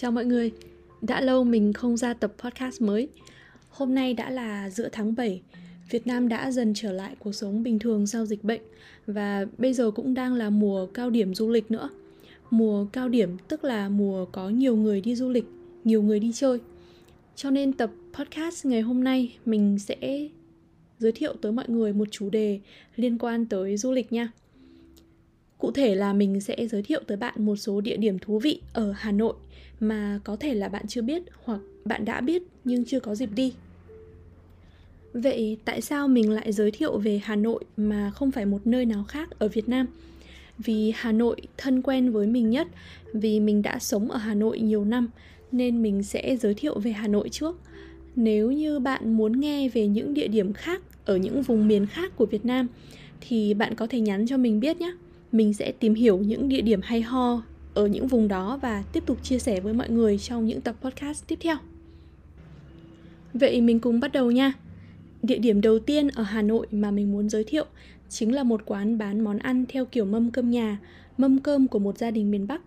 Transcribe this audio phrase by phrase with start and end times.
[0.00, 0.52] Chào mọi người,
[1.02, 3.08] đã lâu mình không ra tập podcast mới.
[3.68, 5.42] Hôm nay đã là giữa tháng 7
[5.90, 8.60] Việt Nam đã dần trở lại cuộc sống bình thường sau dịch bệnh
[9.06, 11.90] Và bây giờ cũng đang là mùa cao điểm du lịch nữa.
[12.50, 15.44] Mùa cao điểm tức là mùa có nhiều người đi du lịch,
[15.84, 16.58] nhiều người đi chơi.
[17.36, 20.28] Cho nên tập podcast ngày hôm nay mình sẽ
[20.98, 22.60] giới thiệu tới mọi người một chủ đề
[22.96, 24.30] liên quan tới du lịch nha.
[25.60, 28.60] Cụ thể là mình sẽ giới thiệu tới bạn một số địa điểm thú vị
[28.72, 29.34] ở Hà Nội
[29.80, 33.30] mà có thể là bạn chưa biết hoặc bạn đã biết nhưng chưa có dịp
[33.34, 33.52] đi.
[35.12, 38.86] Vậy tại sao mình lại giới thiệu về Hà Nội mà không phải một nơi
[38.86, 39.86] nào khác ở Việt Nam?
[40.58, 42.68] Vì Hà Nội thân quen với mình nhất,
[43.12, 45.08] vì mình đã sống ở Hà Nội nhiều năm
[45.52, 47.60] nên mình sẽ giới thiệu về Hà Nội trước.
[48.16, 52.16] Nếu như bạn muốn nghe về những địa điểm khác ở những vùng miền khác
[52.16, 52.68] của Việt Nam
[53.20, 54.92] thì bạn có thể nhắn cho mình biết nhé
[55.32, 57.42] mình sẽ tìm hiểu những địa điểm hay ho
[57.74, 60.76] ở những vùng đó và tiếp tục chia sẻ với mọi người trong những tập
[60.82, 61.56] podcast tiếp theo.
[63.34, 64.52] Vậy mình cùng bắt đầu nha.
[65.22, 67.64] Địa điểm đầu tiên ở Hà Nội mà mình muốn giới thiệu
[68.08, 70.78] chính là một quán bán món ăn theo kiểu mâm cơm nhà,
[71.18, 72.62] mâm cơm của một gia đình miền Bắc.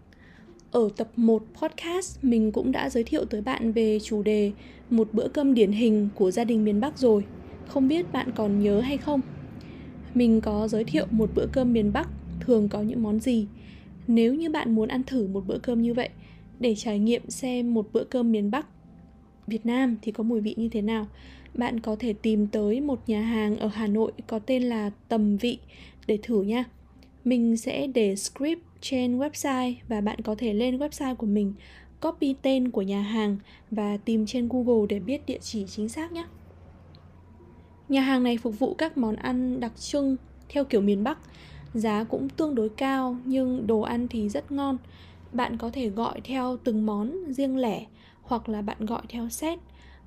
[0.72, 4.52] Ở tập 1 podcast mình cũng đã giới thiệu tới bạn về chủ đề
[4.90, 7.26] một bữa cơm điển hình của gia đình miền Bắc rồi.
[7.68, 9.22] Không biết bạn còn nhớ hay không?
[10.14, 13.48] Mình có giới thiệu một bữa cơm miền Bắc thường có những món gì
[14.08, 16.10] nếu như bạn muốn ăn thử một bữa cơm như vậy,
[16.60, 18.68] để trải nghiệm xem một bữa cơm miền Bắc,
[19.48, 21.08] Việt Nam thì có mùi vị như thế nào,
[21.54, 25.38] bạn có thể tìm tới một nhà hàng ở Hà Nội có tên là Tầm
[25.38, 25.58] Vị
[26.08, 26.64] để thử nha.
[27.26, 31.54] Mình sẽ để script trên website và bạn có thể lên website của mình,
[32.02, 33.38] copy tên của nhà hàng
[33.72, 36.26] và tìm trên Google để biết địa chỉ chính xác nhé.
[37.90, 40.18] Nhà hàng này phục vụ các món ăn đặc trưng
[40.50, 41.18] theo kiểu miền Bắc
[41.74, 44.78] Giá cũng tương đối cao nhưng đồ ăn thì rất ngon.
[45.32, 47.86] Bạn có thể gọi theo từng món riêng lẻ
[48.22, 49.60] hoặc là bạn gọi theo set,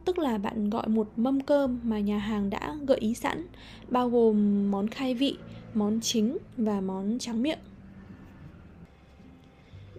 [0.04, 3.46] tức là bạn gọi một mâm cơm mà nhà hàng đã gợi ý sẵn,
[3.88, 5.36] bao gồm món khai vị,
[5.74, 7.58] món chính và món tráng miệng.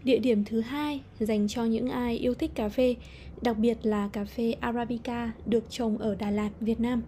[0.03, 2.95] Địa điểm thứ hai dành cho những ai yêu thích cà phê,
[3.41, 7.01] đặc biệt là cà phê Arabica được trồng ở Đà Lạt, Việt Nam.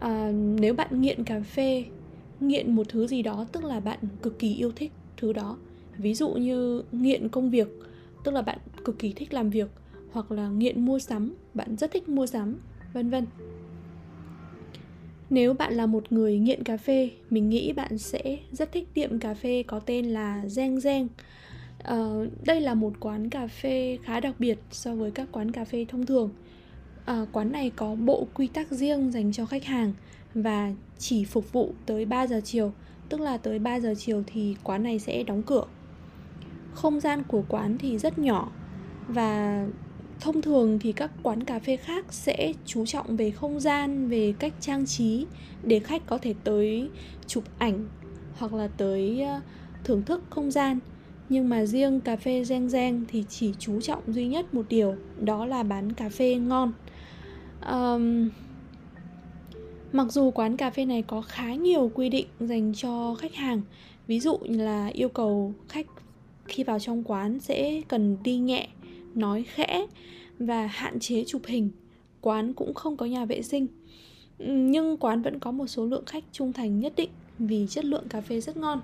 [0.00, 1.84] À, nếu bạn nghiện cà phê
[2.40, 5.56] nghiện một thứ gì đó tức là bạn cực kỳ yêu thích thứ đó.
[5.98, 7.68] Ví dụ như nghiện công việc
[8.24, 9.68] tức là bạn cực kỳ thích làm việc
[10.12, 12.58] hoặc là nghiện mua sắm bạn rất thích mua sắm
[12.92, 13.26] vân vân.
[15.30, 19.18] Nếu bạn là một người nghiện cà phê mình nghĩ bạn sẽ rất thích tiệm
[19.18, 21.10] cà phê có tên là Zeng Zeng uh,
[21.84, 25.64] ờ, đây là một quán cà phê khá đặc biệt so với các quán cà
[25.64, 26.30] phê thông thường.
[27.10, 29.92] Uh, quán này có bộ quy tắc riêng dành cho khách hàng
[30.34, 32.72] và chỉ phục vụ tới 3 giờ chiều,
[33.08, 35.64] tức là tới 3 giờ chiều thì quán này sẽ đóng cửa.
[36.74, 38.52] Không gian của quán thì rất nhỏ
[39.08, 39.66] và
[40.20, 44.34] thông thường thì các quán cà phê khác sẽ chú trọng về không gian, về
[44.38, 45.26] cách trang trí
[45.62, 46.90] để khách có thể tới
[47.26, 47.88] chụp ảnh
[48.38, 49.40] hoặc là tới ờ,
[49.84, 50.78] thưởng thức không gian.
[51.28, 54.94] Nhưng mà riêng cà phê Giang Giang thì chỉ chú trọng duy nhất một điều,
[55.20, 56.72] đó là bán cà phê ngon.
[57.66, 58.28] Um,
[59.92, 63.62] Mặc dù quán cà phê này có khá nhiều quy định dành cho khách hàng,
[64.06, 65.86] ví dụ như là yêu cầu khách
[66.44, 68.68] khi vào trong quán sẽ cần đi nhẹ,
[69.14, 69.86] nói khẽ
[70.38, 71.70] và hạn chế chụp hình.
[72.20, 73.66] Quán cũng không có nhà vệ sinh.
[74.48, 78.08] Nhưng quán vẫn có một số lượng khách trung thành nhất định vì chất lượng
[78.08, 78.80] cà phê rất ngon.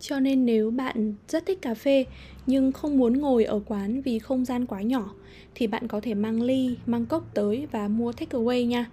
[0.00, 2.04] Cho nên nếu bạn rất thích cà phê
[2.46, 5.14] nhưng không muốn ngồi ở quán vì không gian quá nhỏ
[5.54, 8.90] thì bạn có thể mang ly, mang cốc tới và mua takeaway nha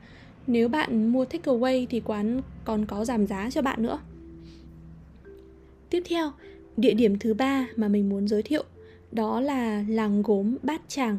[0.47, 4.00] nếu bạn mua takeaway thì quán còn có giảm giá cho bạn nữa.
[5.90, 6.31] Tiếp theo,
[6.78, 8.63] địa điểm thứ ba mà mình muốn giới thiệu
[9.12, 11.18] đó là làng gốm Bát Tràng.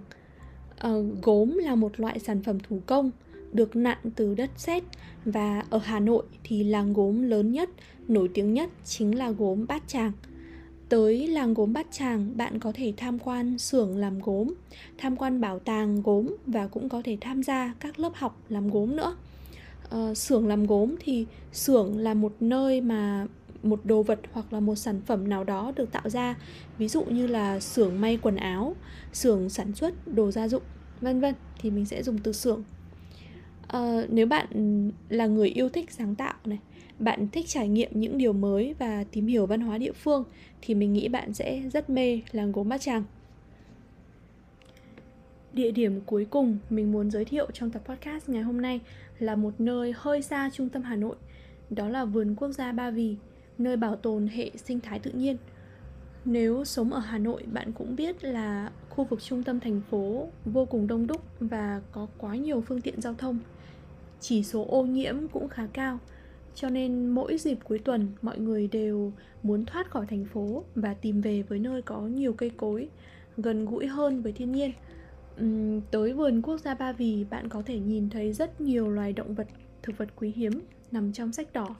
[0.79, 3.11] Ờ, gốm là một loại sản phẩm thủ công
[3.53, 4.83] được nặn từ đất sét
[5.25, 7.71] và ở Hà Nội thì làng gốm lớn nhất,
[8.09, 10.13] nổi tiếng nhất chính là gốm Bát Tràng.
[10.89, 14.55] Tới làng gốm Bát Tràng, bạn có thể tham quan xưởng làm gốm,
[14.99, 18.71] tham quan bảo tàng gốm và cũng có thể tham gia các lớp học làm
[18.71, 19.17] gốm nữa.
[19.97, 23.27] Uh, xưởng làm gốm thì xưởng là một nơi mà
[23.63, 26.37] một đồ vật hoặc là một sản phẩm nào đó được tạo ra
[26.79, 28.77] ví dụ như là xưởng may quần áo
[29.13, 30.63] xưởng sản xuất đồ gia dụng
[31.01, 32.65] vân vân thì mình sẽ dùng từ xưởng
[33.77, 34.47] uh, nếu bạn
[35.09, 36.59] là người yêu thích sáng tạo này
[36.99, 40.25] bạn thích trải nghiệm những điều mới và tìm hiểu văn hóa địa phương
[40.63, 43.05] thì mình nghĩ bạn sẽ rất mê làng gốm Bát Tràng.
[45.53, 48.81] Địa điểm cuối cùng mình muốn giới thiệu trong tập podcast ngày hôm nay
[49.19, 51.17] là một nơi hơi xa trung tâm Hà Nội,
[51.71, 53.17] đó là vườn quốc gia Ba Vì,
[53.59, 55.37] nơi bảo tồn hệ sinh thái tự nhiên.
[56.25, 60.29] Nếu sống ở Hà Nội, bạn cũng biết là khu vực trung tâm thành phố
[60.45, 63.39] vô cùng đông đúc và có quá nhiều phương tiện giao thông.
[64.21, 65.99] Chỉ số ô nhiễm cũng khá cao,
[66.61, 69.13] cho nên mỗi dịp cuối tuần mọi người đều
[69.43, 72.89] muốn thoát khỏi thành phố và tìm về với nơi có nhiều cây cối,
[73.37, 74.73] gần gũi hơn với thiên nhiên.
[75.45, 79.13] Uhm, tới vườn quốc gia Ba Vì bạn có thể nhìn thấy rất nhiều loài
[79.13, 79.47] động vật,
[79.83, 80.53] thực vật quý hiếm
[80.91, 81.77] nằm trong sách đỏ.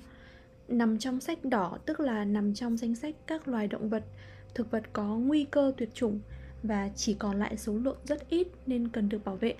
[0.69, 4.05] Nằm trong sách đỏ tức là nằm trong danh sách các loài động vật,
[4.55, 6.21] thực vật có nguy cơ tuyệt chủng
[6.63, 9.55] và chỉ còn lại số lượng rất ít nên cần được bảo vệ.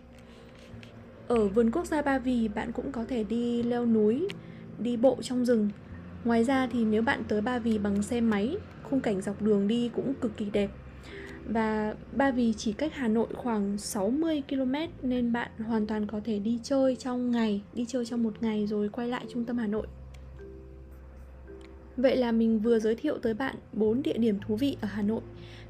[1.29, 4.29] Ở vườn quốc gia Ba Vì bạn cũng có thể đi leo núi,
[4.79, 5.69] đi bộ trong rừng.
[6.25, 9.69] Ngoài ra thì nếu bạn tới Ba Vì bằng xe máy, khung cảnh dọc đường
[9.69, 10.71] đi cũng cực kỳ đẹp.
[11.49, 16.21] Và Ba Vì chỉ cách Hà Nội khoảng 60 km nên bạn hoàn toàn có
[16.25, 19.59] thể đi chơi trong ngày, đi chơi trong một ngày rồi quay lại trung tâm
[19.59, 19.87] Hà Nội.
[21.97, 25.03] Vậy là mình vừa giới thiệu tới bạn 4 địa điểm thú vị ở Hà
[25.03, 25.23] Nội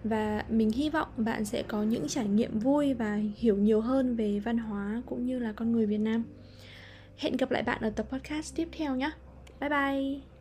[0.05, 4.17] và mình hy vọng bạn sẽ có những trải nghiệm vui và hiểu nhiều hơn
[4.17, 6.25] về văn hóa cũng như là con người Việt Nam.
[7.19, 9.11] Hẹn gặp lại bạn ở tập podcast tiếp theo nhé.
[9.61, 10.38] Bye bye.